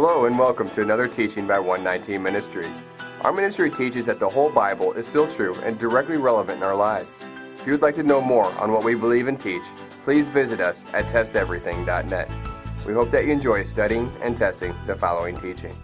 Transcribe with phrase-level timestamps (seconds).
[0.00, 2.80] Hello and welcome to another teaching by 119 Ministries.
[3.22, 6.76] Our ministry teaches that the whole Bible is still true and directly relevant in our
[6.76, 7.24] lives.
[7.58, 9.64] If you would like to know more on what we believe and teach,
[10.04, 12.30] please visit us at testeverything.net.
[12.86, 15.76] We hope that you enjoy studying and testing the following teaching.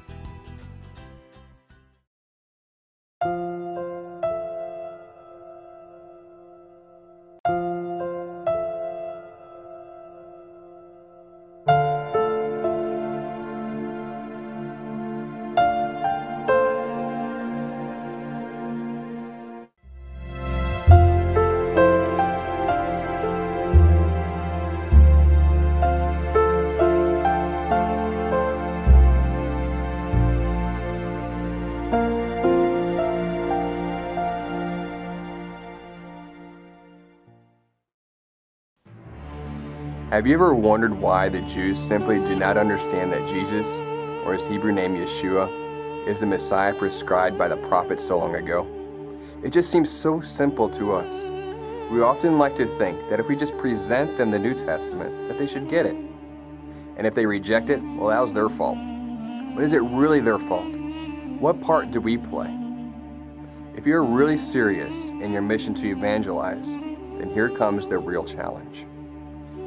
[40.15, 43.67] Have you ever wondered why the Jews simply do not understand that Jesus,
[44.25, 45.49] or his Hebrew name Yeshua,
[46.07, 48.65] is the Messiah prescribed by the prophets so long ago?
[49.43, 51.25] It just seems so simple to us.
[51.91, 55.37] We often like to think that if we just present them the New Testament, that
[55.37, 55.97] they should get it.
[56.97, 58.79] And if they reject it, well, that was their fault.
[59.57, 60.77] But is it really their fault?
[61.41, 62.57] What part do we play?
[63.77, 68.87] If you're really serious in your mission to evangelize, then here comes the real challenge.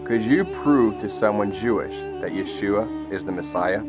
[0.07, 3.81] Could you prove to someone Jewish that Yeshua is the Messiah?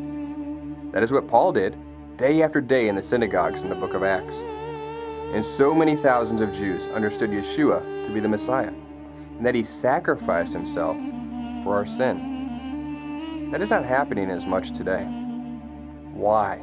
[0.91, 1.77] That is what Paul did
[2.17, 4.35] day after day in the synagogues in the book of Acts.
[5.33, 8.73] And so many thousands of Jews understood Yeshua to be the Messiah,
[9.37, 10.97] and that he sacrificed himself
[11.63, 13.49] for our sin.
[13.53, 15.05] That is not happening as much today.
[16.11, 16.59] Why?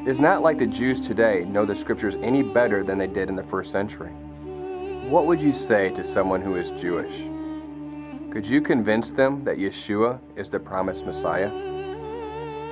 [0.00, 3.28] It is not like the Jews today know the scriptures any better than they did
[3.28, 4.12] in the first century.
[5.10, 7.29] What would you say to someone who is Jewish?
[8.30, 11.50] Could you convince them that Yeshua is the promised Messiah?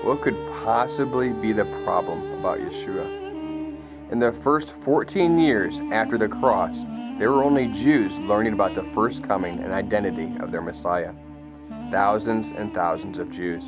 [0.04, 3.26] What could possibly be the problem about Yeshua?
[4.12, 6.84] In the first 14 years after the cross,
[7.18, 11.12] there were only Jews learning about the first coming and identity of their Messiah.
[11.90, 13.64] Thousands and thousands of Jews.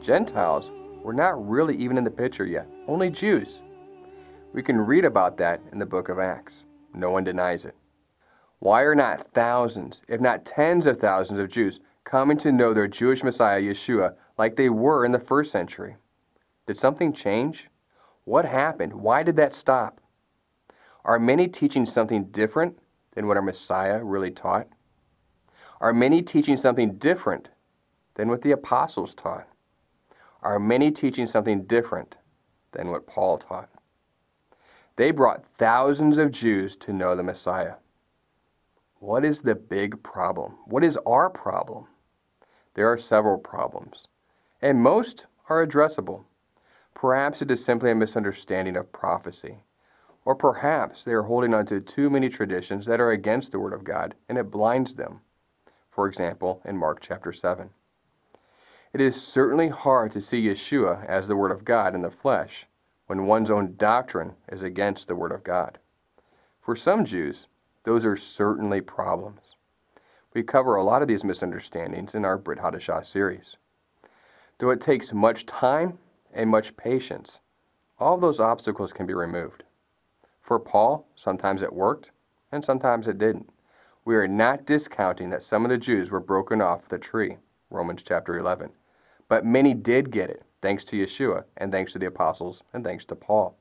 [0.00, 0.70] Gentiles
[1.02, 3.60] were not really even in the picture yet, only Jews.
[4.52, 6.64] We can read about that in the book of Acts.
[6.94, 7.74] No one denies it.
[8.58, 12.88] Why are not thousands, if not tens of thousands of Jews coming to know their
[12.88, 15.96] Jewish Messiah, Yeshua, like they were in the first century?
[16.66, 17.68] Did something change?
[18.24, 18.94] What happened?
[18.94, 20.00] Why did that stop?
[21.04, 22.78] Are many teaching something different
[23.14, 24.66] than what our Messiah really taught?
[25.80, 27.50] Are many teaching something different
[28.14, 29.46] than what the apostles taught?
[30.42, 32.16] Are many teaching something different
[32.72, 33.68] than what Paul taught?
[34.96, 37.74] They brought thousands of Jews to know the Messiah.
[39.06, 40.56] What is the big problem?
[40.64, 41.86] What is our problem?
[42.74, 44.08] There are several problems,
[44.60, 46.24] and most are addressable.
[46.92, 49.58] Perhaps it is simply a misunderstanding of prophecy,
[50.24, 53.72] or perhaps they are holding on to too many traditions that are against the Word
[53.72, 55.20] of God and it blinds them.
[55.88, 57.70] For example, in Mark chapter 7.
[58.92, 62.66] It is certainly hard to see Yeshua as the Word of God in the flesh
[63.06, 65.78] when one's own doctrine is against the Word of God.
[66.60, 67.46] For some Jews,
[67.86, 69.54] those are certainly problems.
[70.34, 73.56] We cover a lot of these misunderstandings in our Brit Hadashah series.
[74.58, 75.98] Though it takes much time
[76.34, 77.38] and much patience,
[78.00, 79.62] all those obstacles can be removed.
[80.40, 82.10] For Paul, sometimes it worked
[82.50, 83.50] and sometimes it didn't.
[84.04, 87.36] We are not discounting that some of the Jews were broken off the tree,
[87.70, 88.70] Romans chapter 11.
[89.28, 93.04] But many did get it, thanks to Yeshua, and thanks to the apostles, and thanks
[93.06, 93.56] to Paul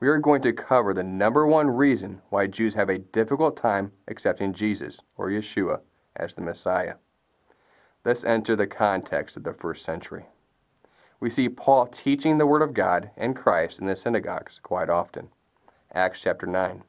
[0.00, 3.92] we are going to cover the number one reason why Jews have a difficult time
[4.08, 5.80] accepting Jesus, or Yeshua,
[6.16, 6.94] as the Messiah.
[8.02, 10.24] Let's enter the context of the first century.
[11.20, 15.28] We see Paul teaching the Word of God and Christ in the synagogues quite often.
[15.92, 16.82] Acts chapter 9.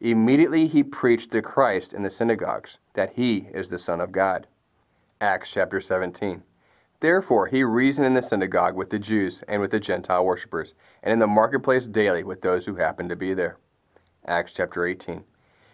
[0.00, 4.46] Immediately he preached the Christ in the synagogues, that he is the Son of God.
[5.20, 6.42] Acts chapter 17.
[7.04, 10.72] Therefore he reasoned in the synagogue with the Jews and with the Gentile worshippers,
[11.02, 13.58] and in the marketplace daily with those who happened to be there.
[14.24, 15.22] Acts chapter 18.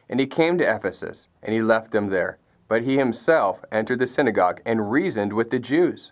[0.08, 2.38] And he came to Ephesus, and he left them there.
[2.66, 6.10] But he himself entered the synagogue and reasoned with the Jews.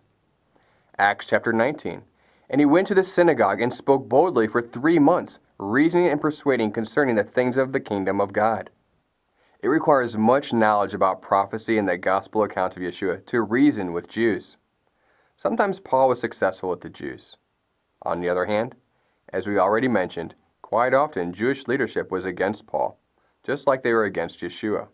[0.96, 2.02] Acts chapter 19.
[2.48, 6.70] And he went to the synagogue and spoke boldly for three months, reasoning and persuading
[6.70, 8.70] concerning the things of the kingdom of God.
[9.64, 14.06] It requires much knowledge about prophecy and the gospel accounts of Yeshua to reason with
[14.06, 14.56] Jews.
[15.38, 17.36] Sometimes Paul was successful with the Jews.
[18.02, 18.74] On the other hand,
[19.32, 22.98] as we already mentioned, quite often Jewish leadership was against Paul,
[23.44, 24.88] just like they were against Yeshua.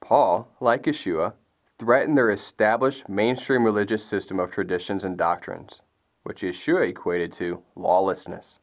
[0.00, 1.34] Paul, like Yeshua,
[1.78, 5.82] threatened their established mainstream religious system of traditions and doctrines,
[6.22, 8.58] which Yeshua equated to lawlessness.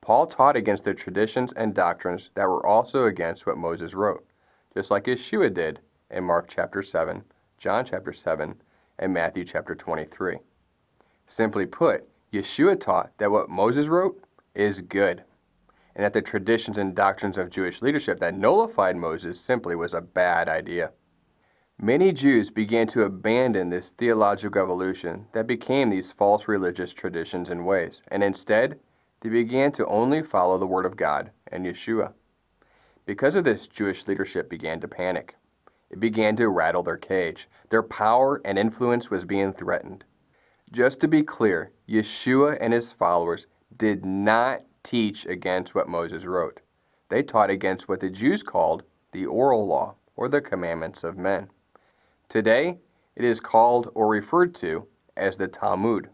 [0.00, 4.26] Paul taught against the traditions and doctrines that were also against what Moses wrote,
[4.74, 5.78] just like Yeshua did
[6.10, 7.22] in Mark chapter 7,
[7.58, 8.60] John chapter 7,
[9.02, 10.38] and Matthew chapter 23.
[11.26, 14.22] Simply put, Yeshua taught that what Moses wrote
[14.54, 15.24] is good,
[15.96, 20.00] and that the traditions and doctrines of Jewish leadership that nullified Moses simply was a
[20.00, 20.92] bad idea.
[21.80, 27.66] Many Jews began to abandon this theological evolution that became these false religious traditions and
[27.66, 28.78] ways, and instead,
[29.20, 32.12] they began to only follow the Word of God and Yeshua.
[33.04, 35.34] Because of this, Jewish leadership began to panic.
[35.92, 37.48] It began to rattle their cage.
[37.68, 40.04] Their power and influence was being threatened.
[40.72, 43.46] Just to be clear, Yeshua and his followers
[43.76, 46.60] did not teach against what Moses wrote.
[47.10, 51.50] They taught against what the Jews called the oral law, or the commandments of men.
[52.28, 52.78] Today,
[53.14, 56.08] it is called or referred to as the Talmud.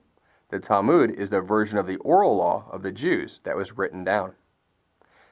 [0.49, 4.03] The Talmud is the version of the oral law of the Jews that was written
[4.03, 4.33] down.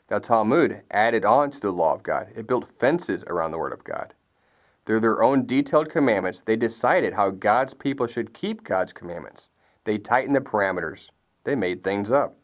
[0.07, 2.29] The Talmud added on to the law of God.
[2.37, 4.15] It built fences around the Word of God.
[4.87, 9.51] Through their own detailed commandments, they decided how God's people should keep God's commandments.
[9.83, 11.11] They tightened the parameters.
[11.43, 12.37] They made things up.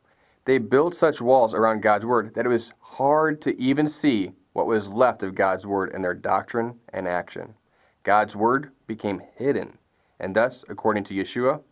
[0.44, 4.66] They built such walls around God's Word that it was hard to even see what
[4.66, 7.54] was left of God's Word in their doctrine and action.
[8.02, 9.78] God's Word became hidden,
[10.18, 11.62] and thus, according to Yeshua,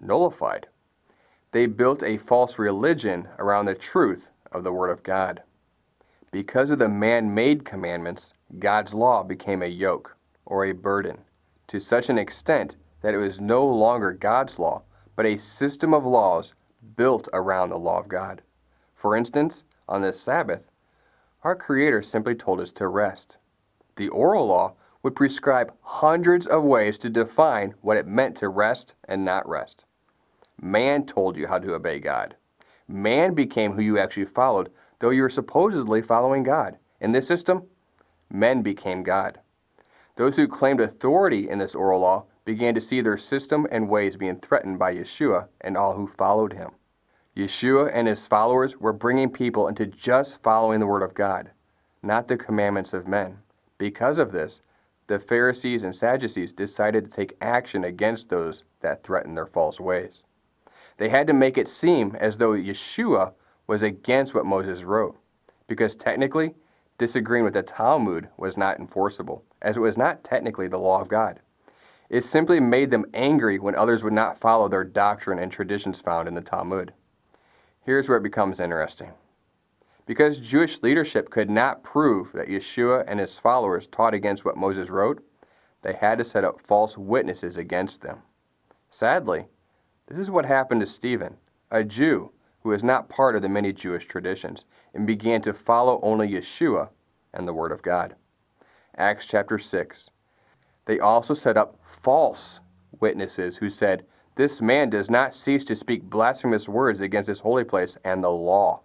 [0.00, 0.66] nullified.
[1.52, 5.42] They built a false religion around the truth of the Word of God.
[6.32, 10.16] Because of the man made commandments, God's law became a yoke
[10.46, 11.18] or a burden
[11.66, 14.82] to such an extent that it was no longer God's law,
[15.16, 16.54] but a system of laws
[16.96, 18.42] built around the law of God.
[18.94, 20.70] For instance, on the Sabbath,
[21.44, 23.36] our Creator simply told us to rest.
[23.96, 28.94] The oral law would prescribe hundreds of ways to define what it meant to rest
[29.06, 29.84] and not rest.
[30.60, 32.34] Man told you how to obey God.
[32.88, 36.78] Man became who you actually followed, though you were supposedly following God.
[37.00, 37.64] In this system,
[38.30, 39.40] men became God.
[40.16, 44.16] Those who claimed authority in this oral law began to see their system and ways
[44.16, 46.70] being threatened by Yeshua and all who followed him.
[47.36, 51.52] Yeshua and his followers were bringing people into just following the Word of God,
[52.02, 53.38] not the commandments of men.
[53.78, 54.60] Because of this,
[55.06, 60.22] the Pharisees and Sadducees decided to take action against those that threatened their false ways.
[60.96, 63.34] They had to make it seem as though Yeshua
[63.66, 65.16] was against what Moses wrote,
[65.66, 66.54] because technically,
[66.98, 71.08] disagreeing with the Talmud was not enforceable, as it was not technically the law of
[71.08, 71.40] God.
[72.10, 76.26] It simply made them angry when others would not follow their doctrine and traditions found
[76.26, 76.92] in the Talmud.
[77.84, 79.12] Here's where it becomes interesting.
[80.06, 84.88] Because Jewish leadership could not prove that Yeshua and his followers taught against what Moses
[84.88, 85.22] wrote,
[85.82, 88.22] they had to set up false witnesses against them.
[88.90, 89.46] Sadly,
[90.06, 91.36] this is what happened to Stephen,
[91.70, 94.64] a Jew who was not part of the many Jewish traditions
[94.94, 96.88] and began to follow only Yeshua
[97.32, 98.16] and the Word of God.
[98.96, 100.10] Acts chapter 6.
[100.86, 102.60] They also set up false
[103.00, 107.64] witnesses who said, This man does not cease to speak blasphemous words against this holy
[107.64, 108.82] place and the law.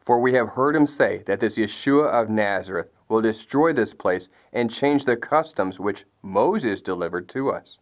[0.00, 4.28] For we have heard him say that this Yeshua of Nazareth will destroy this place
[4.52, 7.78] and change the customs which Moses delivered to us.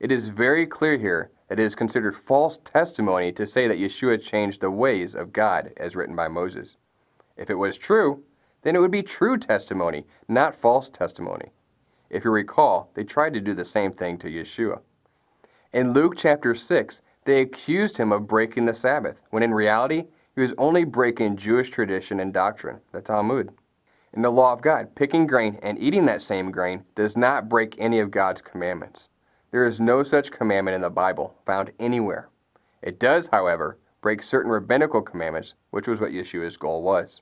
[0.00, 4.60] It is very clear here it is considered false testimony to say that Yeshua changed
[4.60, 6.76] the ways of God as written by Moses.
[7.36, 8.22] If it was true,
[8.62, 11.50] then it would be true testimony, not false testimony.
[12.08, 14.80] If you recall, they tried to do the same thing to Yeshua.
[15.72, 20.04] In Luke chapter 6, they accused him of breaking the Sabbath, when in reality,
[20.34, 23.52] he was only breaking Jewish tradition and doctrine, the Talmud.
[24.12, 27.76] In the law of God, picking grain and eating that same grain does not break
[27.78, 29.08] any of God's commandments.
[29.50, 32.28] There is no such commandment in the Bible found anywhere.
[32.82, 37.20] It does, however, break certain rabbinical commandments, which was what Yeshua's goal was.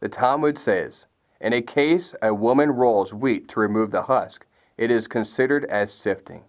[0.00, 1.06] The Talmud says,
[1.40, 5.92] In a case a woman rolls wheat to remove the husk, it is considered as
[5.92, 6.44] sifting.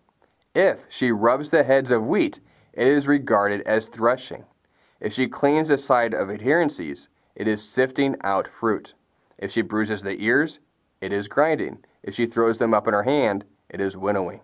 [0.53, 2.39] If she rubs the heads of wheat,
[2.73, 4.45] it is regarded as threshing.
[4.99, 8.93] If she cleans the side of adherencies, it is sifting out fruit.
[9.39, 10.59] If she bruises the ears,
[10.99, 11.79] it is grinding.
[12.03, 14.41] If she throws them up in her hand, it is winnowing.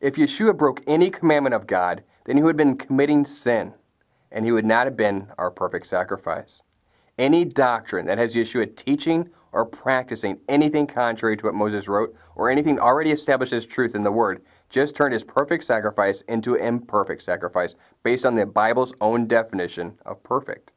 [0.00, 3.74] If Yeshua broke any commandment of God, then he would have been committing sin,
[4.30, 6.62] and he would not have been our perfect sacrifice.
[7.18, 12.50] Any doctrine that has Yeshua teaching or practicing anything contrary to what Moses wrote, or
[12.50, 16.64] anything already established as truth in the Word, just turned his perfect sacrifice into an
[16.64, 20.72] imperfect sacrifice based on the Bible's own definition of perfect.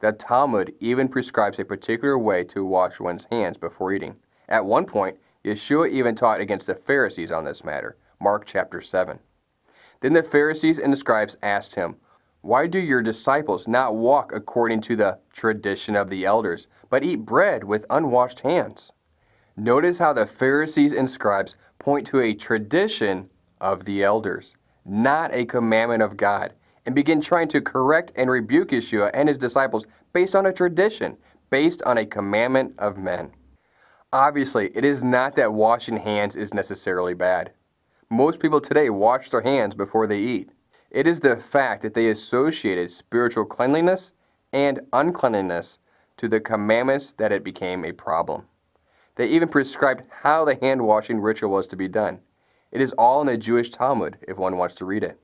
[0.00, 4.16] The Talmud even prescribes a particular way to wash one's hands before eating.
[4.48, 7.96] At one point, Yeshua even taught against the Pharisees on this matter.
[8.20, 9.18] Mark chapter 7.
[10.00, 11.96] Then the Pharisees and the scribes asked him,
[12.42, 17.24] Why do your disciples not walk according to the tradition of the elders, but eat
[17.24, 18.92] bread with unwashed hands?
[19.56, 25.44] Notice how the Pharisees and scribes point to a tradition of the elders, not a
[25.44, 26.54] commandment of God,
[26.86, 31.16] and begin trying to correct and rebuke Yeshua and his disciples based on a tradition,
[31.50, 33.32] based on a commandment of men.
[34.12, 37.52] Obviously, it is not that washing hands is necessarily bad.
[38.12, 40.50] Most people today wash their hands before they eat.
[40.90, 44.14] It is the fact that they associated spiritual cleanliness
[44.52, 45.78] and uncleanliness
[46.16, 48.46] to the commandments that it became a problem.
[49.14, 52.18] They even prescribed how the hand washing ritual was to be done.
[52.72, 55.20] It is all in the Jewish Talmud if one wants to read it.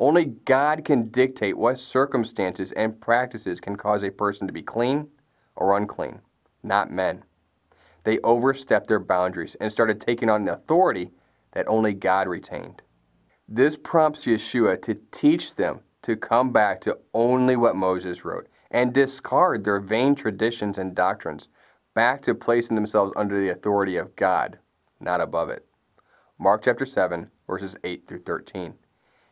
[0.00, 5.06] Only God can dictate what circumstances and practices can cause a person to be clean
[5.54, 6.22] or unclean,
[6.64, 7.22] not men.
[8.02, 11.12] They overstepped their boundaries and started taking on an authority
[11.52, 12.82] that only God retained.
[13.48, 18.94] This prompts Yeshua to teach them to come back to only what Moses wrote and
[18.94, 21.48] discard their vain traditions and doctrines,
[21.94, 24.58] back to placing themselves under the authority of God,
[25.00, 25.66] not above it.
[26.38, 28.74] Mark chapter 7, verses 8 through 13.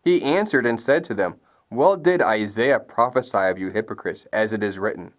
[0.03, 1.37] He answered and said to them,
[1.71, 5.13] Well did Isaiah prophesy of you hypocrites, as it is written,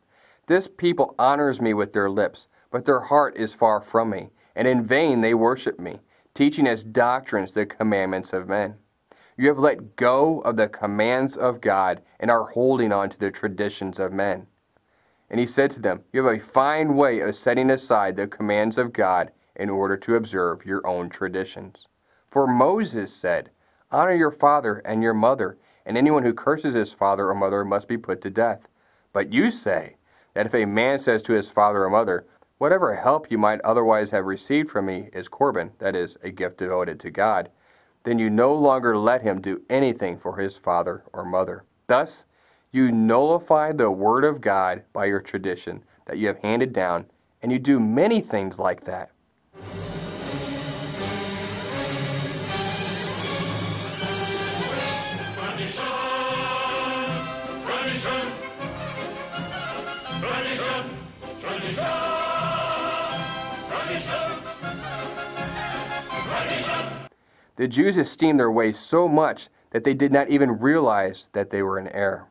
[0.48, 4.68] This people honors me with their lips, but their heart is far from me, and
[4.68, 6.02] in vain they worship me
[6.40, 8.76] teaching as doctrines the commandments of men.
[9.36, 13.30] You have let go of the commands of God and are holding on to the
[13.30, 14.48] traditions of men.
[15.30, 18.78] And he said to them, You have a fine way of setting aside the commands
[18.78, 21.90] of God in order to observe your own traditions.
[22.30, 23.50] For Moses said,
[23.92, 27.90] Honor your father and your mother, and anyone who curses his father or mother must
[27.90, 28.62] be put to death.
[29.12, 29.98] But you say
[30.36, 32.26] that if a man says to his father or mother,
[32.60, 36.58] Whatever help you might otherwise have received from me is Corban, that is, a gift
[36.58, 37.50] devoted to God,
[38.04, 41.64] then you no longer let him do anything for his father or mother.
[41.88, 42.26] Thus,
[42.74, 47.06] you nullify the word of God by your tradition that you have handed down,
[47.42, 49.12] and you do many things like that.
[67.60, 71.62] The Jews esteemed their ways so much that they did not even realize that they
[71.62, 72.30] were in error.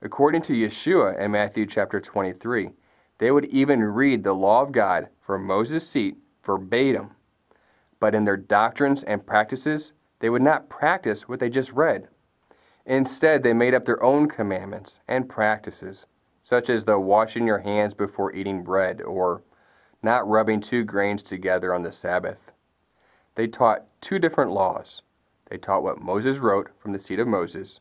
[0.00, 2.70] According to Yeshua in Matthew chapter 23,
[3.18, 7.10] they would even read the law of God from Moses' seat verbatim,
[8.00, 12.08] but in their doctrines and practices, they would not practice what they just read.
[12.86, 16.06] Instead, they made up their own commandments and practices,
[16.40, 19.42] such as the washing your hands before eating bread or
[20.02, 22.51] not rubbing two grains together on the Sabbath
[23.34, 25.02] they taught two different laws.
[25.46, 27.80] They taught what Moses wrote from the seat of Moses,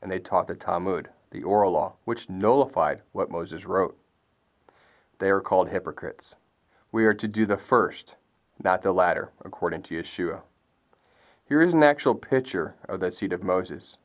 [0.00, 3.96] and they taught the Talmud, the oral law, which nullified what Moses wrote.
[5.18, 6.36] They are called hypocrites.
[6.92, 8.16] We are to do the first,
[8.62, 10.42] not the latter, according to Yeshua.
[11.44, 13.98] Here is an actual picture of the seat of Moses.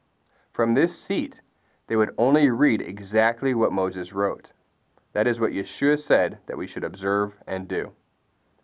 [0.51, 1.41] From this seat,
[1.87, 4.51] they would only read exactly what Moses wrote.
[5.13, 7.93] That is what Yeshua said that we should observe and do.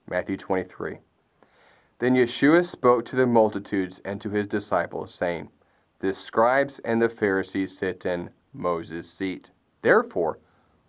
[0.09, 0.99] Matthew 23.
[2.01, 5.49] Then Yeshua spoke to the multitudes and to his disciples, saying,
[5.99, 9.51] The scribes and the Pharisees sit in Moses' seat.
[9.83, 10.39] Therefore,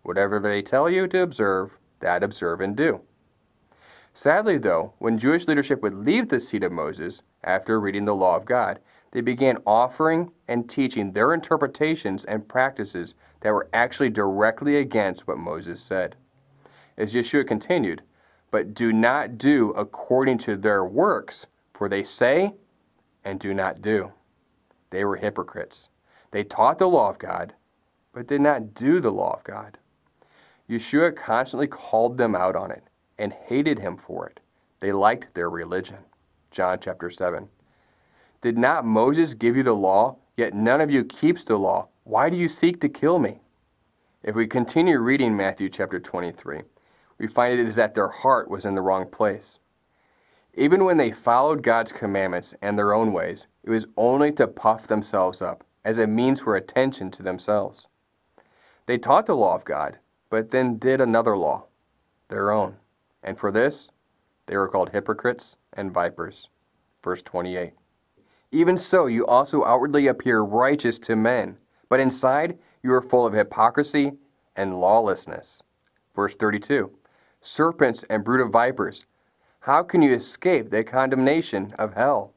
[0.05, 3.03] whatever they tell you to observe, that observe and do.
[4.15, 8.35] Sadly, though, when Jewish leadership would leave the seat of Moses after reading the law
[8.35, 14.79] of God, they began offering and teaching their interpretations and practices that were actually directly
[14.79, 16.17] against what Moses said.
[16.97, 18.01] As Yeshua continued,
[18.53, 22.55] but do not do according to their works, for they say
[23.25, 24.13] and do not do.
[24.91, 25.89] They were hypocrites.
[26.31, 27.55] They taught the law of God,
[28.13, 29.79] but did not do the law of God.
[30.69, 32.85] Yeshua constantly called them out on it
[33.19, 34.39] and hated him for it.
[34.81, 35.99] They liked their religion.
[36.51, 37.49] John chapter 7.
[38.43, 41.89] Did not Moses give you the law, yet none of you keeps the law?
[42.05, 43.41] Why do you seek to kill me?
[44.23, 46.63] If we continue reading Matthew chapter 23,
[47.23, 49.61] we find it is that their heart was in the wrong place.
[50.55, 54.89] Even when they followed God's commandments and their own ways, it was only to puff
[54.89, 57.87] themselves up as a means for attention to themselves.
[58.87, 59.99] They taught the law of God,
[60.31, 61.67] but then did another law,
[62.27, 62.79] their own.
[63.23, 63.93] And for this,
[64.47, 66.49] they were called hypocrites and vipers.
[67.05, 67.75] Verse 28.
[68.51, 73.33] Even so, you also outwardly appear righteous to men, but inside you are full of
[73.33, 74.15] hypocrisy
[74.57, 75.63] and lawlessness.
[76.17, 76.91] Verse 32
[77.43, 79.05] serpents and brood of vipers.
[79.61, 82.33] how can you escape the condemnation of hell?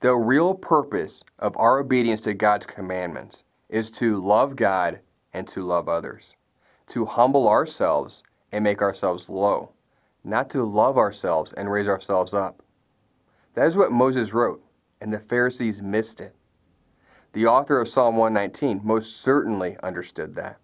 [0.00, 5.00] The real purpose of our obedience to God's commandments is to love God
[5.32, 6.34] and to love others,
[6.88, 9.70] to humble ourselves and make ourselves low,
[10.24, 12.62] not to love ourselves and raise ourselves up.
[13.54, 14.64] That is what Moses wrote,
[15.00, 16.34] and the Pharisees missed it.
[17.32, 20.58] The author of Psalm 119 most certainly understood that.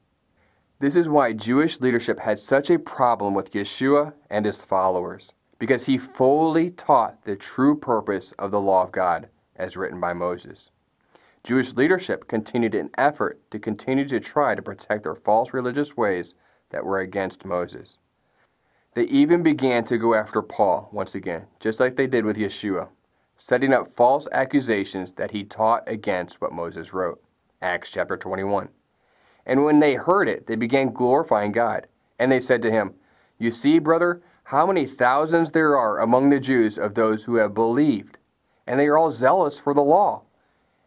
[0.80, 5.86] This is why Jewish leadership had such a problem with Yeshua and his followers because
[5.86, 10.70] he fully taught the true purpose of the law of God as written by Moses.
[11.42, 16.34] Jewish leadership continued an effort to continue to try to protect their false religious ways
[16.70, 17.98] that were against Moses.
[18.94, 22.88] They even began to go after Paul once again, just like they did with Yeshua,
[23.36, 27.20] setting up false accusations that he taught against what Moses wrote.
[27.60, 28.68] Acts chapter 21.
[29.48, 31.86] And when they heard it, they began glorifying God.
[32.18, 32.94] And they said to him,
[33.38, 37.54] You see, brother, how many thousands there are among the Jews of those who have
[37.54, 38.18] believed,
[38.66, 40.22] and they are all zealous for the law.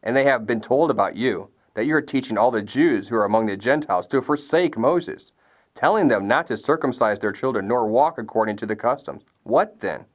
[0.04, 3.16] And they have been told about you, that you are teaching all the Jews who
[3.16, 5.32] are among the Gentiles to forsake Moses,
[5.74, 9.24] telling them not to circumcise their children nor walk according to the customs.
[9.44, 10.06] What then?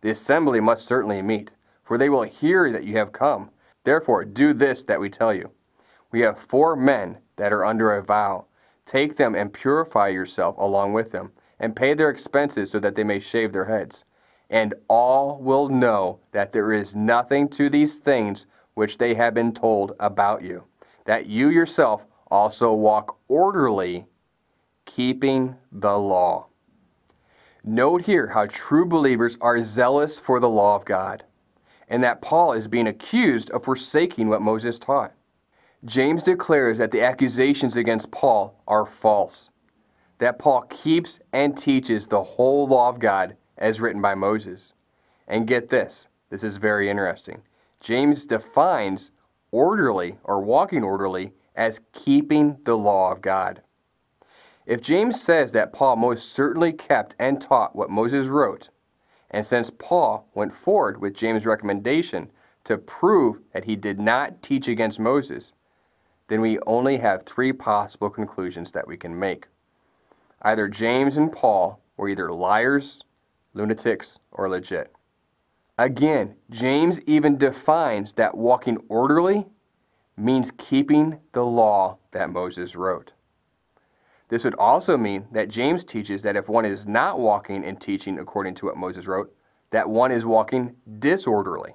[0.00, 1.50] The assembly must certainly meet,
[1.84, 3.50] for they will hear that you have come.
[3.84, 5.50] Therefore, do this that we tell you.
[6.10, 8.46] We have four men that are under a vow.
[8.84, 13.04] Take them and purify yourself along with them and pay their expenses so that they
[13.04, 14.04] may shave their heads.
[14.48, 19.52] And all will know that there is nothing to these things which they have been
[19.52, 20.64] told about you,
[21.04, 24.06] that you yourself also walk orderly,
[24.84, 26.46] keeping the law.
[27.64, 31.24] Note here how true believers are zealous for the law of God,
[31.88, 35.12] and that Paul is being accused of forsaking what Moses taught.
[35.84, 39.50] James declares that the accusations against Paul are false
[40.18, 44.72] that Paul keeps and teaches the whole law of God as written by Moses.
[45.26, 47.42] And get this, this is very interesting.
[47.80, 49.10] James defines
[49.50, 53.62] orderly or walking orderly as keeping the law of God.
[54.66, 58.68] If James says that Paul most certainly kept and taught what Moses wrote,
[59.30, 62.30] and since Paul went forward with James' recommendation
[62.64, 65.52] to prove that he did not teach against Moses,
[66.28, 69.46] then we only have three possible conclusions that we can make.
[70.42, 73.02] Either James and Paul were either liars,
[73.54, 74.92] lunatics, or legit.
[75.76, 79.46] Again, James even defines that walking orderly
[80.16, 83.12] means keeping the law that Moses wrote.
[84.28, 88.18] This would also mean that James teaches that if one is not walking and teaching
[88.18, 89.34] according to what Moses wrote,
[89.70, 91.74] that one is walking disorderly.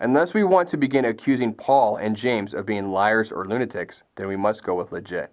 [0.00, 4.28] Unless we want to begin accusing Paul and James of being liars or lunatics, then
[4.28, 5.32] we must go with legit.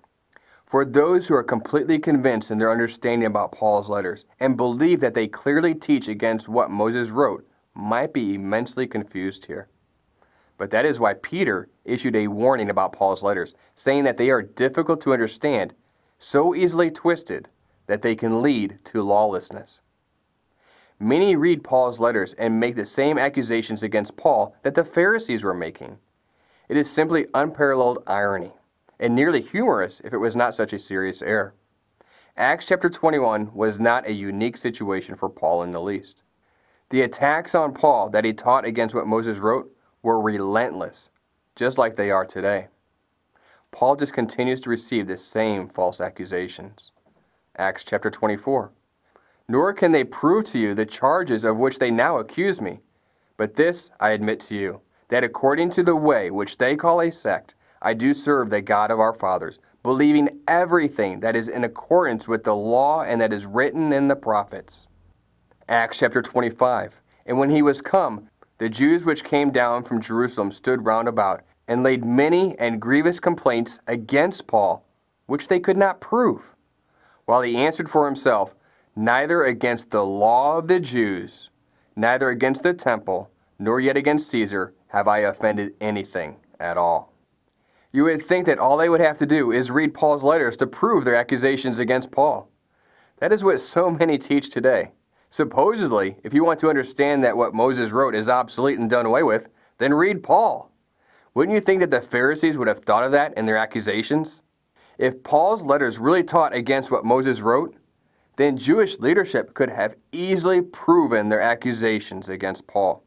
[0.66, 5.14] For those who are completely convinced in their understanding about Paul's letters and believe that
[5.14, 9.68] they clearly teach against what Moses wrote might be immensely confused here.
[10.58, 14.42] But that is why Peter issued a warning about Paul's letters, saying that they are
[14.42, 15.76] difficult to understand,
[16.18, 17.50] so easily twisted
[17.86, 19.80] that they can lead to lawlessness.
[21.00, 25.54] Many read Paul's letters and make the same accusations against Paul that the Pharisees were
[25.54, 25.98] making.
[26.70, 28.54] It is simply unparalleled irony
[29.00, 31.54] and nearly humorous if it was not such a serious error.
[32.38, 36.24] Acts chapter 21 was not a unique situation for Paul in the least.
[36.90, 41.10] The attacks on Paul that he taught against what Moses wrote were relentless,
[41.56, 42.68] just like they are today.
[43.72, 46.92] Paul just continues to receive the same false accusations.
[47.58, 48.72] Acts chapter 24.
[49.48, 52.80] Nor can they prove to you the charges of which they now accuse me.
[53.38, 57.12] But this I admit to you, that according to the way which they call a
[57.12, 62.28] sect, I do serve the God of our fathers, believing everything that is in accordance
[62.28, 64.88] with the law and that is written in the prophets.
[65.70, 67.02] Acts chapter 25.
[67.28, 71.44] And when he was come, the Jews which came down from Jerusalem stood round about,
[71.68, 74.86] and laid many and grievous complaints against Paul,
[75.26, 76.56] which they could not prove.
[77.26, 78.56] While he answered for himself,
[78.96, 81.50] Neither against the law of the Jews,
[81.98, 83.30] neither against the temple,
[83.60, 87.12] nor yet against Caesar have I offended anything at all.
[87.92, 90.68] You would think that all they would have to do is read Paul's letters to
[90.68, 92.50] prove their accusations against Paul.
[93.20, 94.92] That is what so many teach today.
[95.30, 99.24] Supposedly, if you want to understand that what Moses wrote is obsolete and done away
[99.24, 100.72] with, then read Paul.
[101.34, 104.42] Wouldn't you think that the Pharisees would have thought of that in their accusations?
[104.98, 107.76] If Paul's letters really taught against what Moses wrote,
[108.38, 113.04] then Jewish leadership could have easily proven their accusations against Paul.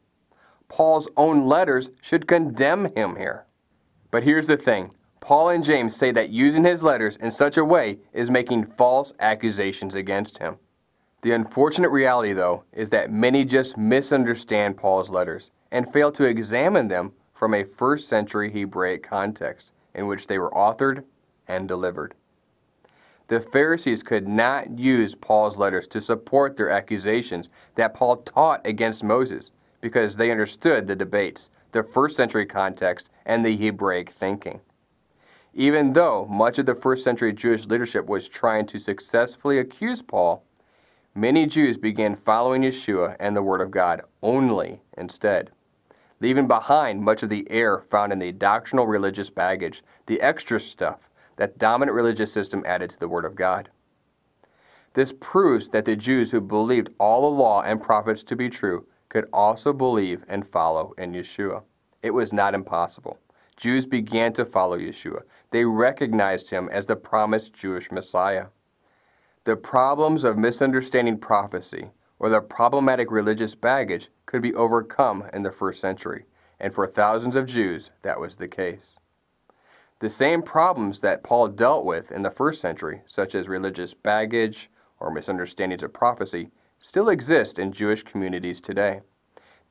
[0.67, 3.45] Paul's own letters should condemn him here.
[4.11, 7.65] But here's the thing Paul and James say that using his letters in such a
[7.65, 10.57] way is making false accusations against him.
[11.21, 16.87] The unfortunate reality, though, is that many just misunderstand Paul's letters and fail to examine
[16.87, 21.03] them from a first century Hebraic context in which they were authored
[21.47, 22.15] and delivered.
[23.29, 29.03] The Pharisees could not use Paul's letters to support their accusations that Paul taught against
[29.03, 34.61] Moses because they understood the debates, the first century context, and the Hebraic thinking.
[35.53, 40.43] Even though much of the first century Jewish leadership was trying to successfully accuse Paul,
[41.13, 45.51] many Jews began following Yeshua and the Word of God only instead,
[46.19, 51.08] leaving behind much of the air found in the doctrinal religious baggage, the extra stuff
[51.39, 53.69] that dominant religious system added to the Word of God.
[54.93, 58.85] This proves that the Jews who believed all the law and prophets to be true
[59.07, 61.63] could also believe and follow in Yeshua.
[62.03, 63.19] It was not impossible.
[63.55, 65.21] Jews began to follow Yeshua.
[65.51, 68.47] They recognized him as the promised Jewish Messiah.
[69.45, 75.53] The problems of misunderstanding prophecy or the problematic religious baggage could be overcome in the
[75.53, 76.25] first century,
[76.59, 78.97] and for thousands of Jews, that was the case.
[79.99, 84.69] The same problems that Paul dealt with in the first century, such as religious baggage
[84.97, 89.01] or misunderstandings of prophecy, still exist in Jewish communities today.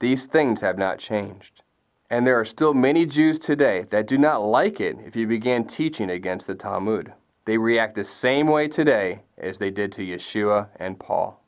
[0.00, 1.62] These things have not changed.
[2.10, 5.64] And there are still many Jews today that do not like it if you began
[5.64, 7.14] teaching against the Talmud.
[7.46, 11.42] They react the same way today as they did to Yeshua and Paul.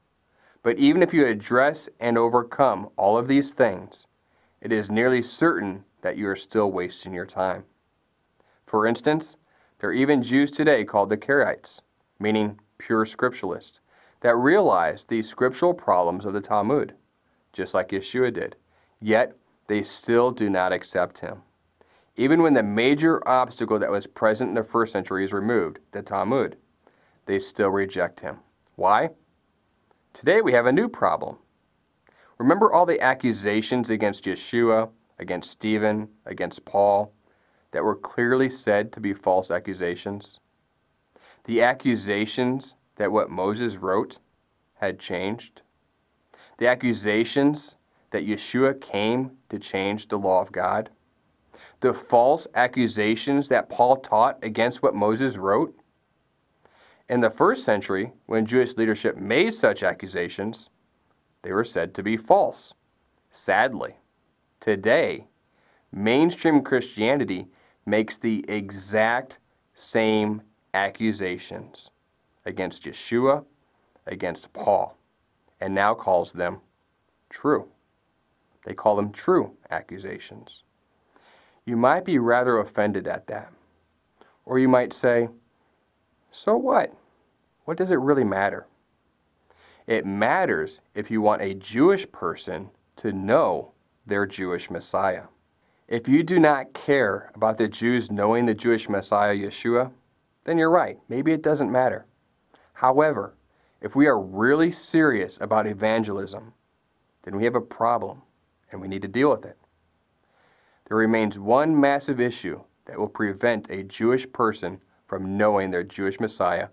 [0.62, 4.07] But even if you address and overcome all of these things,
[4.62, 7.64] it is nearly certain that you are still wasting your time.
[8.70, 9.37] For instance,
[9.80, 11.80] there are even Jews today called the Karaites,
[12.20, 13.80] meaning pure scripturalists,
[14.20, 16.94] that realize these scriptural problems of the Talmud,
[17.52, 18.54] just like Yeshua did.
[19.00, 21.42] Yet, they still do not accept him.
[22.14, 26.00] Even when the major obstacle that was present in the first century is removed, the
[26.00, 26.56] Talmud,
[27.26, 28.37] they still reject him.
[28.76, 29.11] Why?
[30.12, 31.38] Today we have a new problem.
[32.38, 37.12] Remember all the accusations against Yeshua, against Stephen, against Paul,
[37.72, 40.40] that were clearly said to be false accusations?
[41.44, 44.18] The accusations that what Moses wrote
[44.74, 45.62] had changed?
[46.59, 47.76] The accusations
[48.11, 50.90] that Yeshua came to change the law of God?
[51.80, 55.74] The false accusations that Paul taught against what Moses wrote?
[57.09, 60.68] In the first century, when Jewish leadership made such accusations,
[61.42, 62.74] they were said to be false.
[63.30, 63.96] Sadly,
[64.61, 65.26] today,
[65.92, 67.48] mainstream Christianity
[67.90, 69.38] makes the exact
[69.74, 70.40] same
[70.74, 71.90] accusations
[72.46, 73.44] against Yeshua,
[74.07, 74.96] against Paul,
[75.61, 76.61] and now calls them
[77.29, 77.68] true.
[78.64, 80.62] They call them true accusations.
[81.64, 83.53] You might be rather offended at that.
[84.46, 85.29] Or you might say,
[86.31, 86.94] so what?
[87.64, 88.66] What does it really matter?
[89.87, 93.72] It matters if you want a Jewish person to know
[94.07, 95.24] their Jewish Messiah.
[95.90, 99.90] If you do not care about the Jews knowing the Jewish Messiah, Yeshua,
[100.44, 100.98] then you're right.
[101.09, 102.07] Maybe it doesn't matter.
[102.74, 103.35] However,
[103.81, 106.53] if we are really serious about evangelism,
[107.24, 108.22] then we have a problem
[108.70, 109.57] and we need to deal with it.
[110.87, 116.20] There remains one massive issue that will prevent a Jewish person from knowing their Jewish
[116.20, 116.68] Messiah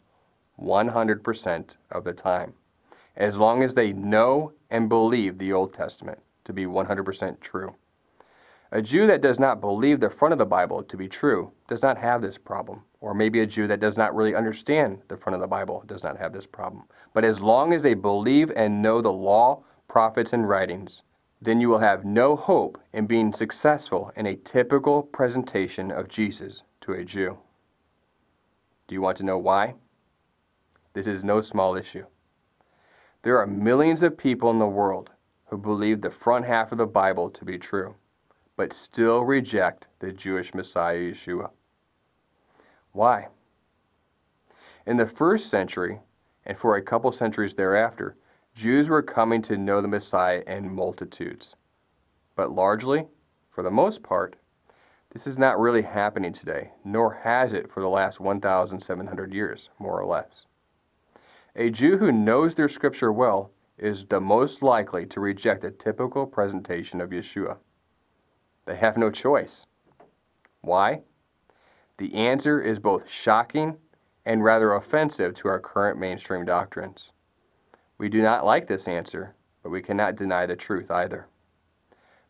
[0.61, 2.53] 100% of the time,
[3.15, 7.73] as long as they know and believe the Old Testament to be 100% true.
[8.71, 11.81] A Jew that does not believe the front of the Bible to be true does
[11.81, 12.83] not have this problem.
[12.99, 16.03] Or maybe a Jew that does not really understand the front of the Bible does
[16.03, 16.83] not have this problem.
[17.13, 21.03] But as long as they believe and know the law, prophets, and writings,
[21.41, 26.63] then you will have no hope in being successful in a typical presentation of Jesus
[26.81, 27.37] to a Jew.
[28.87, 29.75] Do you want to know why?
[30.93, 32.05] This is no small issue.
[33.21, 35.11] There are millions of people in the world
[35.45, 37.95] who believe the front half of the Bible to be true,
[38.57, 41.51] but still reject the Jewish Messiah Yeshua.
[42.91, 43.27] Why?
[44.85, 45.99] In the first century,
[46.45, 48.17] and for a couple centuries thereafter,
[48.55, 51.55] Jews were coming to know the Messiah in multitudes.
[52.35, 53.05] But largely,
[53.49, 54.37] for the most part,
[55.11, 59.99] this is not really happening today, nor has it for the last 1,700 years, more
[59.99, 60.45] or less.
[61.55, 66.25] A Jew who knows their scripture well is the most likely to reject a typical
[66.25, 67.57] presentation of Yeshua.
[68.67, 69.65] They have no choice.
[70.59, 71.03] Why?
[71.97, 73.77] The answer is both shocking
[74.25, 77.13] and rather offensive to our current mainstream doctrines.
[77.97, 81.27] We do not like this answer, but we cannot deny the truth either.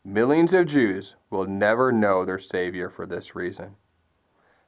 [0.06, 3.76] Millions of Jews will never know their Savior for this reason.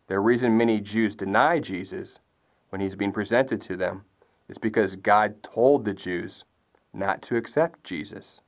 [0.08, 2.20] The reason many Jews deny Jesus
[2.70, 4.06] when he's being presented to them
[4.50, 6.46] is because God told the Jews
[6.94, 8.42] not to accept Jesus.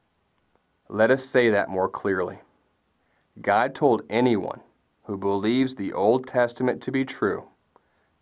[0.90, 2.40] Let us say that more clearly.
[3.40, 4.62] God told anyone
[5.04, 7.48] who believes the Old Testament to be true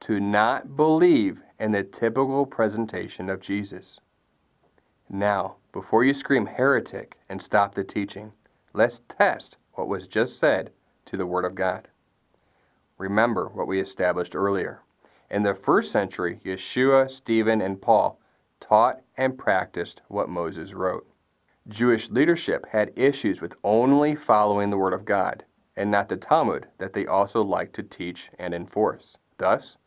[0.02, 4.00] to not believe in the typical presentation of Jesus.
[5.10, 8.34] Now, before you scream heretic and stop the teaching,
[8.74, 10.72] let's test what was just said
[11.06, 11.88] to the Word of God.
[12.98, 14.82] Remember what we established earlier.
[15.30, 18.20] In the first century, Yeshua, Stephen, and Paul
[18.60, 21.08] taught and practiced what Moses wrote.
[21.70, 25.46] Jewish leadership had issues with only following the Word of God
[25.78, 29.18] and not the Talmud that they also liked to teach and enforce.
[29.38, 29.78] Thus,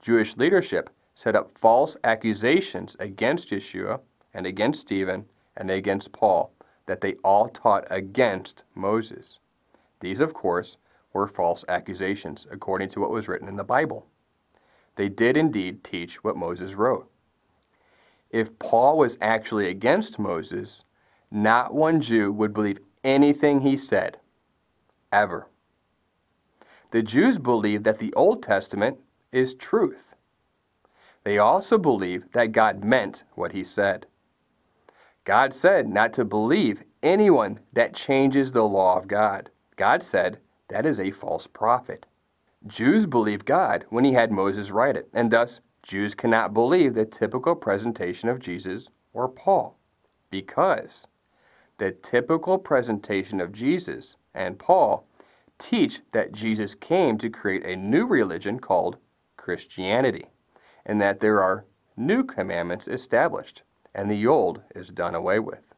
[0.00, 4.00] Jewish leadership set up false accusations against Yeshua
[4.32, 6.54] and against Stephen and against Paul
[6.86, 9.38] that they all taught against Moses.
[10.00, 10.78] These, of course,
[11.12, 14.06] were false accusations according to what was written in the Bible.
[14.94, 17.10] They did indeed teach what Moses wrote.
[18.30, 20.84] If Paul was actually against Moses,
[21.36, 24.18] not one Jew would believe anything he said,
[25.12, 25.48] ever.
[26.92, 28.98] The Jews believe that the Old Testament
[29.32, 30.14] is truth.
[31.24, 34.06] They also believe that God meant what he said.
[35.24, 39.50] God said not to believe anyone that changes the law of God.
[39.76, 42.06] God said that is a false prophet.
[42.66, 47.04] Jews believed God when he had Moses write it, and thus Jews cannot believe the
[47.04, 49.78] typical presentation of Jesus or Paul
[50.30, 51.06] because
[51.78, 55.06] the typical presentation of Jesus and Paul
[55.58, 58.98] teach that Jesus came to create a new religion called
[59.36, 60.26] Christianity,
[60.84, 61.64] and that there are
[61.96, 63.62] new commandments established,
[63.94, 65.74] and the old is done away with.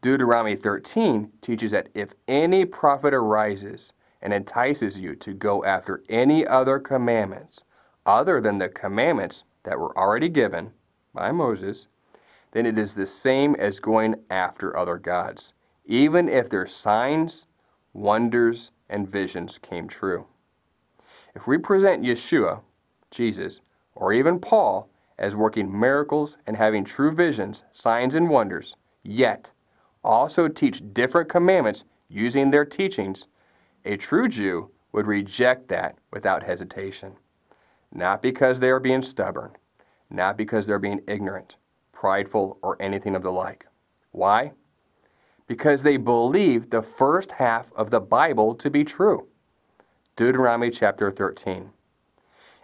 [0.00, 6.46] Deuteronomy 13 teaches that if any prophet arises and entices you to go after any
[6.46, 7.62] other commandments
[8.06, 10.72] other than the commandments that were already given
[11.12, 11.88] by Moses,
[12.52, 15.52] then it is the same as going after other gods,
[15.84, 17.46] even if their signs,
[17.92, 20.26] wonders, and visions came true.
[21.34, 22.60] If we present Yeshua,
[23.10, 23.60] Jesus,
[23.94, 29.50] or even Paul as working miracles and having true visions, signs, and wonders, yet
[30.04, 33.26] also teach different commandments using their teachings,
[33.84, 37.14] a true Jew would reject that without hesitation.
[37.92, 39.52] Not because they are being stubborn,
[40.10, 41.56] not because they're being ignorant,
[41.98, 43.66] prideful, or anything of the like.
[44.12, 44.52] Why?
[45.48, 49.26] Because they believe the first half of the Bible to be true.
[50.14, 51.70] Deuteronomy chapter 13.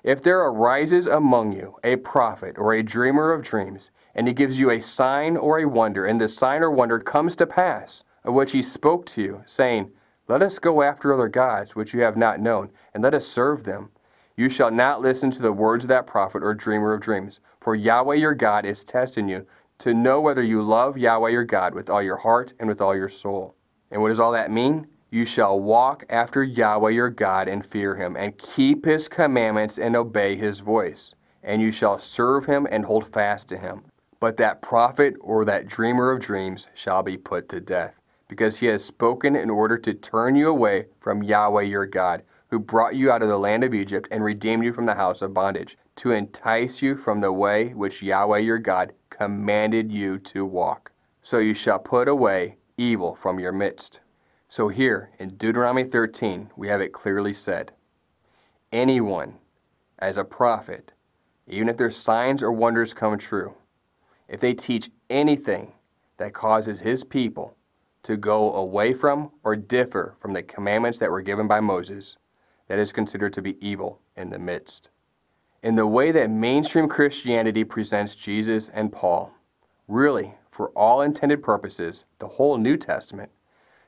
[0.04, 4.60] If there arises among you a prophet or a dreamer of dreams, and he gives
[4.60, 8.34] you a sign or a wonder, and the sign or wonder comes to pass, of
[8.34, 9.90] which he spoke to you, saying,
[10.28, 13.64] Let us go after other gods which you have not known, and let us serve
[13.64, 13.90] them.
[14.36, 17.74] You shall not listen to the words of that prophet or dreamer of dreams, for
[17.74, 19.46] Yahweh your God is testing you
[19.78, 22.94] to know whether you love Yahweh your God with all your heart and with all
[22.94, 23.56] your soul.
[23.90, 24.86] And what does all that mean?
[25.10, 29.96] You shall walk after Yahweh your God and fear him, and keep his commandments and
[29.96, 31.14] obey his voice.
[31.42, 33.84] And you shall serve him and hold fast to him.
[34.20, 37.98] But that prophet or that dreamer of dreams shall be put to death,
[38.28, 42.58] because he has spoken in order to turn you away from Yahweh your God who
[42.58, 45.32] brought you out of the land of Egypt and redeemed you from the house of
[45.32, 50.92] bondage, to entice you from the way which Yahweh your God commanded you to walk.
[51.20, 54.00] So you shall put away evil from your midst.
[54.48, 57.72] So here in Deuteronomy 13, we have it clearly said
[58.72, 59.38] anyone
[59.98, 60.92] as a prophet,
[61.46, 63.54] even if their signs or wonders come true,
[64.28, 65.72] if they teach anything
[66.16, 67.56] that causes his people
[68.02, 72.16] to go away from or differ from the commandments that were given by Moses,
[72.68, 74.90] that is considered to be evil in the midst.
[75.64, 79.32] In the way that mainstream Christianity presents Jesus and Paul,
[79.88, 83.30] really, for all intended purposes, the whole New Testament,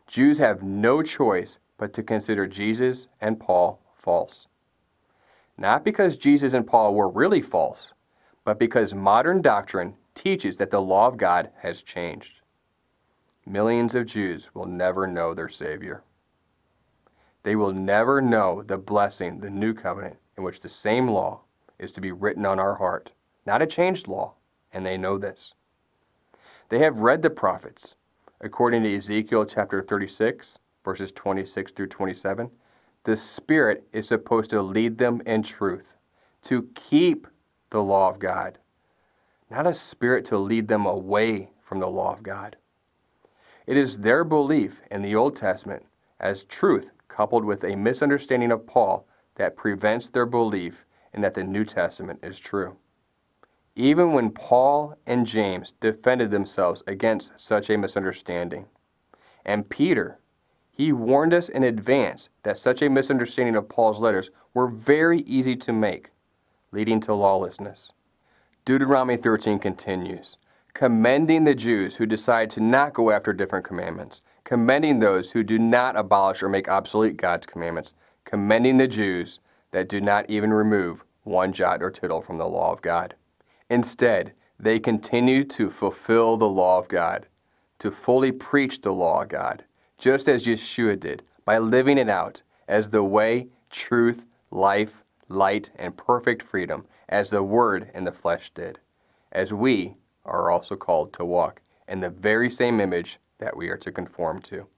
[0.07, 4.47] Jews have no choice but to consider Jesus and Paul false.
[5.59, 7.93] Not because Jesus and Paul were really false,
[8.43, 12.41] but because modern doctrine teaches that the law of God has changed.
[13.45, 16.03] Millions of Jews will never know their Savior
[17.47, 21.43] they will never know the blessing, the new covenant, in which the same law
[21.79, 23.12] is to be written on our heart,
[23.45, 24.35] not a changed law,
[24.73, 25.55] and they know this.
[26.69, 27.95] They have read the prophets.
[28.41, 32.51] According to Ezekiel chapter 36, verses 26 through 27,
[33.05, 35.97] the Spirit is supposed to lead them in truth,
[36.43, 37.27] to keep
[37.71, 38.59] the law of God,
[39.51, 42.57] not a spirit to lead them away from the law of God.
[43.67, 45.87] It is their belief in the Old Testament
[46.21, 51.45] as truth coupled with a misunderstanding of Paul that prevents their belief in that the
[51.45, 52.77] New Testament is true.
[53.77, 58.66] even when Paul and James defended themselves against such a misunderstanding.
[59.45, 60.19] And Peter,
[60.71, 65.57] he warned us in advance that such a misunderstanding of Paul's letters were very easy
[65.57, 66.11] to make,
[66.73, 67.92] leading to lawlessness.
[68.64, 70.38] Deuteronomy 13 continues,
[70.75, 75.59] commending the Jews who decide to not go after different commandments, commending those who do
[75.59, 77.92] not abolish or make obsolete God's commandments,
[78.25, 79.38] commending the Jews
[79.77, 83.15] that do not even remove one jot or tittle from the law of God.
[83.69, 87.27] Instead, they continue to fulfill the law of God,
[87.81, 89.65] to fully preach the law of God,
[89.99, 95.95] just as Yeshua did, by living it out as the way, truth, life, light, and
[95.95, 98.79] perfect freedom, as the Word in the flesh did,
[99.31, 103.77] as we are also called to walk in the very same image that we are
[103.77, 104.69] to conform to.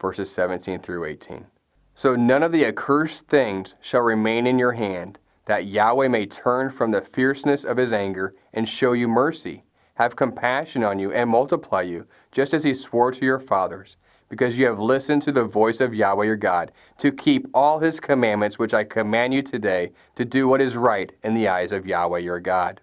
[0.00, 1.46] Verses 17 through 18.
[1.96, 6.70] So none of the accursed things shall remain in your hand, that Yahweh may turn
[6.70, 11.30] from the fierceness of his anger and show you mercy, have compassion on you, and
[11.30, 13.96] multiply you, just as he swore to your fathers,
[14.28, 18.00] because you have listened to the voice of Yahweh your God, to keep all his
[18.00, 21.86] commandments which I command you today, to do what is right in the eyes of
[21.86, 22.80] Yahweh your God.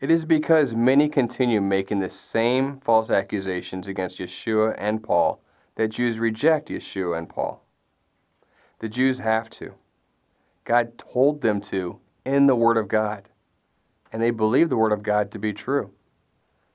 [0.00, 5.42] It is because many continue making the same false accusations against Yeshua and Paul
[5.74, 7.64] that Jews reject Yeshua and Paul.
[8.80, 9.74] The Jews have to.
[10.64, 13.28] God told them to in the Word of God,
[14.12, 15.90] and they believe the Word of God to be true.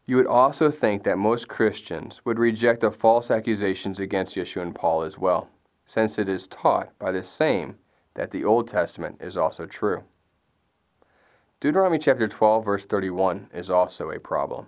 [0.06, 4.76] You would also think that most Christians would reject the false accusations against Yeshua and
[4.76, 5.48] Paul as well,
[5.86, 7.78] since it is taught by the same
[8.16, 10.04] that the Old Testament is also true.
[11.62, 14.68] Deuteronomy chapter 12, verse 31 is also a problem.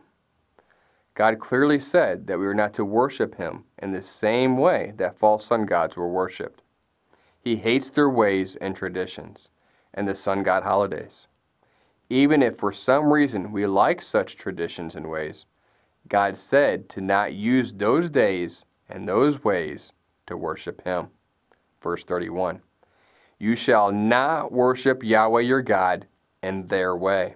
[1.13, 5.17] God clearly said that we were not to worship him in the same way that
[5.17, 6.62] false sun gods were worshipped.
[7.45, 9.51] He hates their ways and traditions
[9.93, 11.27] and the sun god holidays.
[12.10, 15.45] Even if for some reason we like such traditions and ways,
[16.08, 19.91] God said to not use those days and those ways
[20.25, 21.10] to worship him.
[21.84, 22.63] Verse 31
[23.38, 26.08] You shall not worship Yahweh your God
[26.41, 27.36] in their way.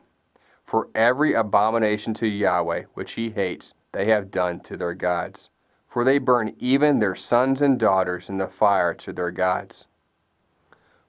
[0.66, 5.52] For every abomination to Yahweh which he hates, they have done to their gods.
[5.88, 9.88] For they burn even their sons and daughters in the fire to their gods.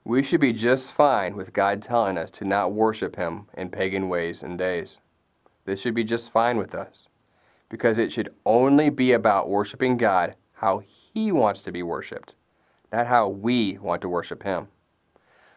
[0.05, 4.09] We should be just fine with God telling us to not worship Him in pagan
[4.09, 4.99] ways and days.
[5.67, 7.07] This should be just fine with us,
[7.69, 12.35] because it should only be about worshiping God how He wants to be worshiped,
[12.91, 14.69] not how we want to worship Him.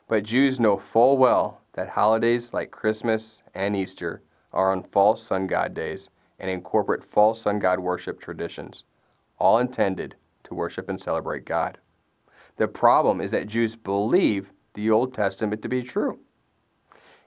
[0.10, 5.47] But Jews know full well that holidays like Christmas and Easter are on false sun
[5.47, 8.84] god days and incorporate false sun god worship traditions,
[9.39, 11.77] all intended to worship and celebrate God.
[12.57, 16.19] The problem is that Jews believe the Old Testament to be true.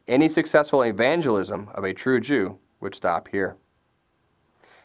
[0.08, 3.56] Any successful evangelism of a true Jew would stop here.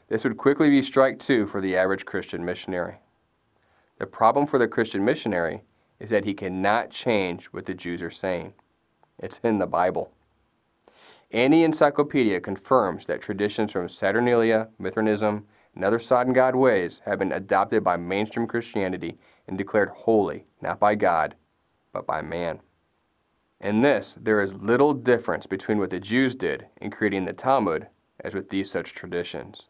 [0.07, 2.97] This would quickly be strike two for the average Christian missionary.
[3.99, 5.61] The problem for the Christian missionary
[5.99, 8.53] is that he cannot change what the Jews are saying.
[9.19, 10.11] It's in the Bible.
[11.31, 17.31] Any encyclopedia confirms that traditions from Saturnalia, Mithraism, and other sun God ways have been
[17.31, 19.17] adopted by mainstream Christianity
[19.51, 21.35] and declared holy, not by God,
[21.91, 22.61] but by man.
[23.59, 27.87] In this, there is little difference between what the Jews did in creating the Talmud
[28.21, 29.67] as with these such traditions.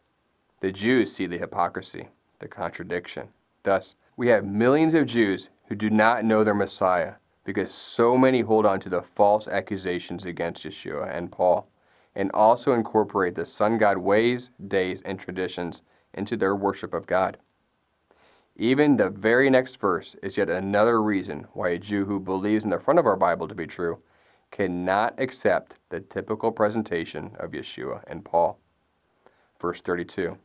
[0.60, 3.30] The Jews see the hypocrisy, the contradiction.
[3.64, 8.40] Thus, we have millions of Jews who do not know their Messiah because so many
[8.40, 11.68] hold on to the false accusations against Yeshua and Paul,
[12.14, 15.82] and also incorporate the sun god ways, days, and traditions
[16.14, 17.36] into their worship of God.
[18.62, 22.70] Even the very next verse is yet another reason why a Jew who believes in
[22.70, 24.00] the front of our Bible to be true
[24.52, 28.60] cannot accept the typical presentation of Yeshua and Paul.
[29.60, 30.38] Verse 32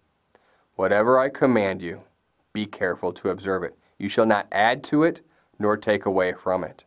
[0.73, 2.01] Whatever I command you,
[2.53, 3.77] be careful to observe it.
[3.99, 5.21] You shall not add to it
[5.59, 6.85] nor take away from it.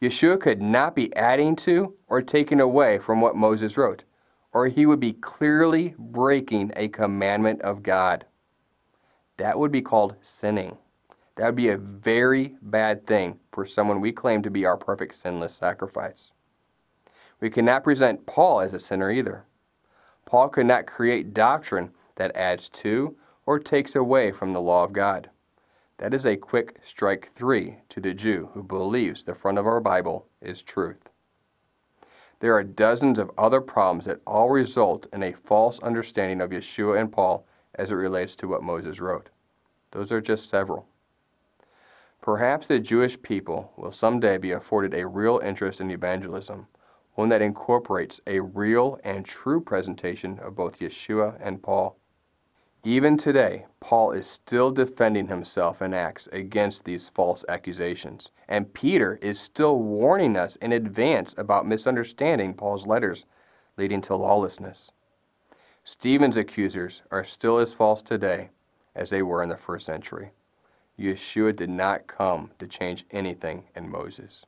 [0.00, 4.02] Yeshua could not be adding to or taking away from what Moses wrote,
[4.52, 8.26] or he would be clearly breaking a commandment of God.
[9.36, 10.76] That would be called sinning.
[11.36, 15.14] That would be a very bad thing for someone we claim to be our perfect
[15.14, 16.32] sinless sacrifice.
[17.40, 19.44] We cannot present Paul as a sinner either.
[20.26, 23.16] Paul could not create doctrine that adds to
[23.46, 25.30] or takes away from the law of God.
[25.98, 29.80] That is a quick strike three to the Jew who believes the front of our
[29.80, 31.08] Bible is truth.
[32.40, 37.00] There are dozens of other problems that all result in a false understanding of Yeshua
[37.00, 39.30] and Paul as it relates to what Moses wrote.
[39.92, 40.86] Those are just several.
[42.20, 46.68] Perhaps the Jewish people will someday be afforded a real interest in evangelism,
[47.14, 51.96] one that incorporates a real and true presentation of both Yeshua and Paul.
[52.84, 59.20] Even today, Paul is still defending himself in Acts against these false accusations, and Peter
[59.22, 63.24] is still warning us in advance about misunderstanding Paul's letters,
[63.76, 64.90] leading to lawlessness.
[65.84, 68.50] Stephen's accusers are still as false today
[68.94, 70.30] as they were in the first century.
[70.98, 74.44] Yeshua did not come to change anything in Moses.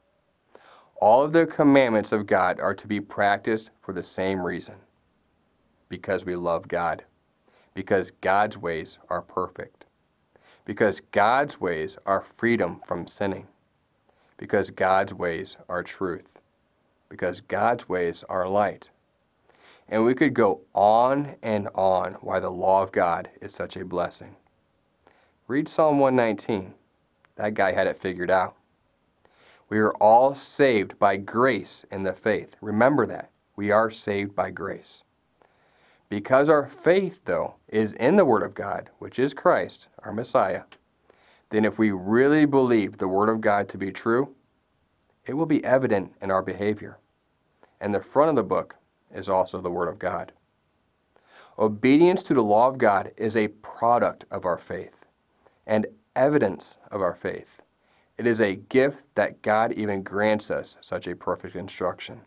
[1.00, 4.76] All of the commandments of God are to be practiced for the same reason
[5.88, 7.04] because we love God
[7.74, 9.84] because God's ways are perfect,
[10.64, 13.48] because God's ways are freedom from sinning,
[14.36, 16.38] because God's ways are truth,
[17.08, 18.90] because God's ways are light.
[19.88, 23.84] And we could go on and on why the law of God is such a
[23.84, 24.36] blessing.
[25.46, 26.74] Read Psalm 119.
[27.36, 28.56] That guy had it figured out.
[29.68, 32.56] We are all saved by grace in the faith.
[32.60, 33.30] Remember that.
[33.56, 35.02] We are saved by grace.
[36.08, 40.62] Because our faith, though, is in the Word of God, which is Christ, our Messiah,
[41.50, 44.34] then if we really believe the Word of God to be true,
[45.26, 46.98] it will be evident in our behavior.
[47.80, 48.76] And the front of the book
[49.14, 50.32] is also the Word of God.
[51.58, 55.06] Obedience to the law of God is a product of our faith
[55.66, 55.86] and
[56.16, 57.62] evidence of our faith.
[58.18, 62.20] It is a gift that God even grants us such a perfect instruction.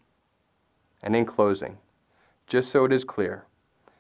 [1.04, 1.78] And in closing,
[2.48, 3.46] just so it is clear,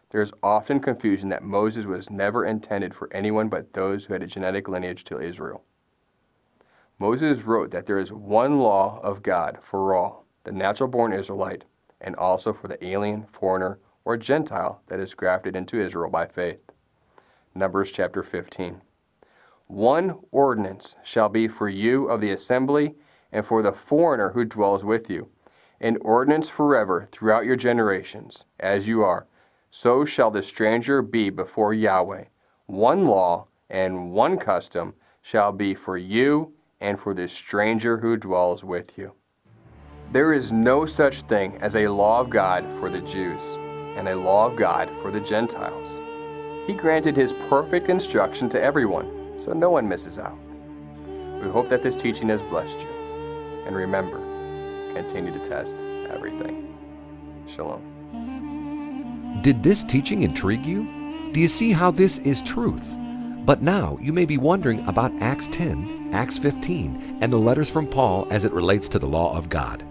[0.09, 4.23] there is often confusion that Moses was never intended for anyone but those who had
[4.23, 5.63] a genetic lineage to Israel.
[6.99, 11.65] Moses wrote that there is one law of God for all, the natural born Israelite,
[12.01, 16.59] and also for the alien, foreigner, or Gentile that is grafted into Israel by faith.
[17.55, 18.81] Numbers chapter 15.
[19.67, 22.95] One ordinance shall be for you of the assembly
[23.31, 25.29] and for the foreigner who dwells with you,
[25.81, 29.27] an ordinance forever throughout your generations, as you are
[29.69, 32.25] so shall the stranger be before Yahweh.
[32.65, 38.63] One law and one custom shall be for you and for the stranger who dwells
[38.63, 39.13] with you.
[40.13, 43.57] There is no such thing as a law of God for the Jews
[43.97, 45.99] and a law of God for the Gentiles.
[46.65, 50.37] He granted his perfect instruction to everyone, so no one misses out.
[51.41, 52.87] We hope that this teaching has blessed you.
[53.65, 54.17] And remember,
[54.93, 55.75] continue to test
[56.09, 56.73] everything.
[57.45, 57.81] Shalom.
[59.41, 61.31] Did this teaching intrigue you?
[61.33, 62.95] Do you see how this is truth?
[63.45, 67.87] But now you may be wondering about Acts 10, Acts 15, and the letters from
[67.87, 69.83] Paul as it relates to the law of God.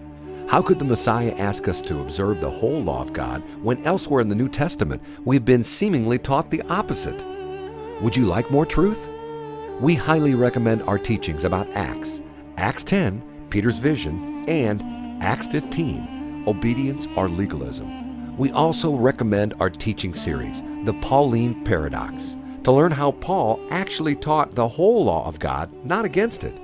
[0.47, 4.21] How could the Messiah ask us to observe the whole law of God when elsewhere
[4.21, 7.21] in the New Testament we've been seemingly taught the opposite?
[8.01, 9.09] Would you like more truth?
[9.81, 12.21] We highly recommend our teachings about Acts,
[12.55, 18.37] Acts 10, Peter's vision, and Acts 15, obedience or legalism.
[18.37, 24.55] We also recommend our teaching series, The Pauline Paradox, to learn how Paul actually taught
[24.55, 26.57] the whole law of God, not against it.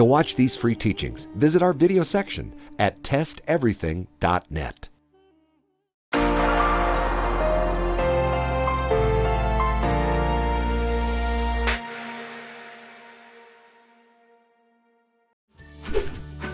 [0.00, 4.88] To watch these free teachings, visit our video section at testeverything.net.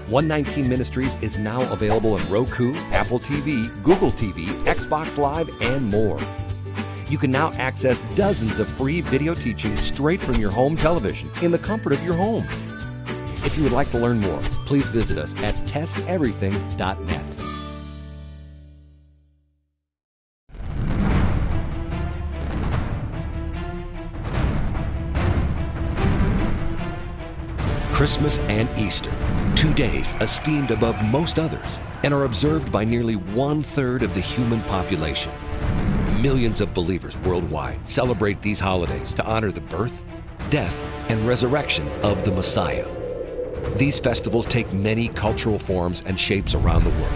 [0.08, 5.88] One Nineteen Ministries is now available in Roku, Apple TV, Google TV, Xbox Live, and
[5.88, 6.18] more.
[7.08, 11.52] You can now access dozens of free video teachings straight from your home television in
[11.52, 12.44] the comfort of your home.
[13.46, 17.22] If you would like to learn more, please visit us at testeverything.net.
[27.92, 29.12] Christmas and Easter
[29.54, 34.20] two days esteemed above most others and are observed by nearly one third of the
[34.20, 35.30] human population.
[36.20, 40.04] Millions of believers worldwide celebrate these holidays to honor the birth,
[40.50, 42.95] death, and resurrection of the Messiah.
[43.76, 47.14] These festivals take many cultural forms and shapes around the world.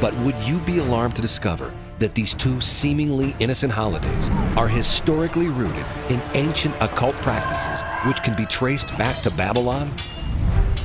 [0.00, 5.48] But would you be alarmed to discover that these two seemingly innocent holidays are historically
[5.48, 9.90] rooted in ancient occult practices which can be traced back to Babylon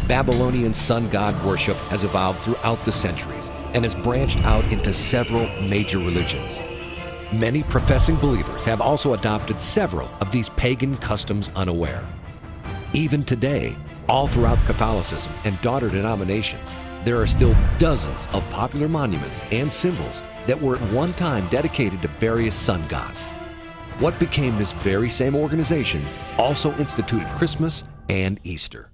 [0.08, 5.46] Babylonian sun god worship has evolved throughout the centuries and has branched out into several
[5.64, 6.62] major religions.
[7.34, 12.06] Many professing believers have also adopted several of these pagan customs unaware.
[12.94, 13.76] Even today,
[14.10, 20.22] all throughout Catholicism and daughter denominations, there are still dozens of popular monuments and symbols
[20.46, 23.26] that were at one time dedicated to various sun gods.
[24.00, 26.06] What became this very same organization
[26.38, 28.92] also instituted Christmas and Easter.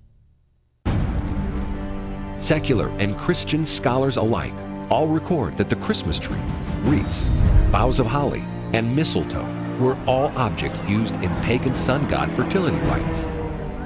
[2.39, 4.53] Secular and Christian scholars alike
[4.89, 6.39] all record that the Christmas tree,
[6.83, 7.29] wreaths,
[7.71, 8.43] boughs of holly,
[8.73, 9.47] and mistletoe
[9.79, 13.25] were all objects used in pagan sun god fertility rites.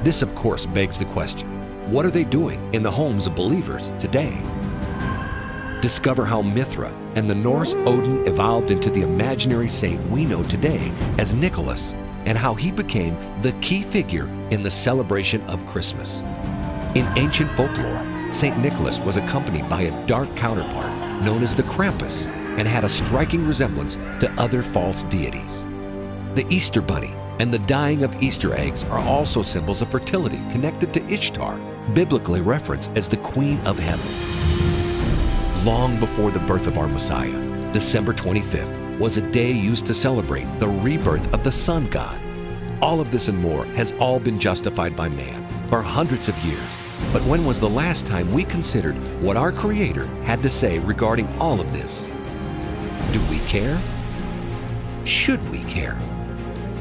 [0.04, 1.48] This, of course, begs the question
[1.92, 4.42] what are they doing in the homes of believers today?
[5.82, 10.92] Discover how Mithra and the Norse Odin evolved into the imaginary saint we know today
[11.18, 11.94] as Nicholas,
[12.26, 16.20] and how he became the key figure in the celebration of Christmas.
[16.96, 18.58] In ancient folklore, St.
[18.60, 20.92] Nicholas was accompanied by a dark counterpart
[21.24, 22.28] known as the Krampus
[22.58, 25.64] and had a striking resemblance to other false deities.
[26.36, 30.94] The Easter Bunny and the dying of Easter eggs are also symbols of fertility connected
[30.94, 31.58] to Ishtar,
[31.94, 34.08] biblically referenced as the Queen of Heaven.
[35.66, 40.48] Long before the birth of our Messiah, December 25th was a day used to celebrate
[40.60, 42.20] the rebirth of the sun god.
[42.82, 46.60] All of this and more has all been justified by man for hundreds of years.
[47.14, 51.28] But when was the last time we considered what our Creator had to say regarding
[51.40, 52.04] all of this?
[53.12, 53.80] Do we care?
[55.06, 55.98] Should we care?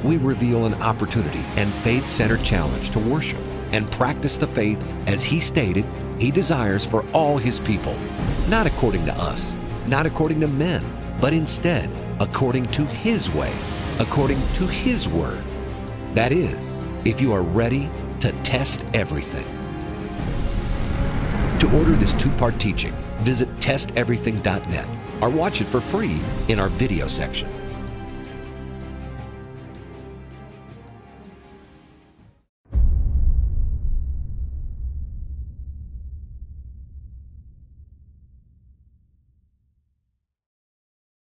[0.05, 3.41] We reveal an opportunity and faith centered challenge to worship
[3.73, 5.85] and practice the faith as He stated
[6.19, 7.97] He desires for all His people,
[8.49, 9.53] not according to us,
[9.87, 10.85] not according to men,
[11.21, 11.91] but instead
[12.21, 13.53] according to His way,
[13.99, 15.43] according to His word.
[16.15, 17.91] That is, if you are ready
[18.21, 19.45] to test everything.
[21.61, 24.89] To order this two part teaching, visit testeverything.net
[25.21, 27.49] or watch it for free in our video section.